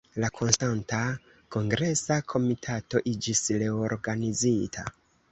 La 0.21 0.27
Konstanta 0.35 1.01
Kongresa 1.55 2.17
Komitato 2.33 3.01
iĝis 3.11 3.43
reorganizita. 3.65 4.87